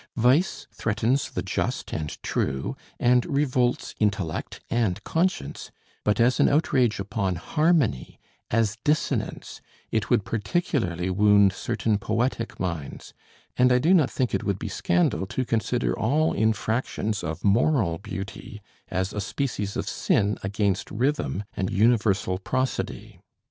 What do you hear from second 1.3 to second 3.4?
just and true, and